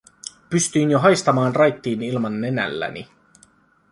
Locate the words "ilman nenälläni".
2.03-3.07